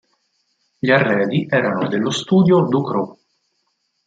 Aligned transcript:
Gli 0.79 0.89
arredi 0.89 1.45
erano 1.47 1.87
dello 1.87 2.09
Studio 2.09 2.61
Ducrot. 2.67 3.19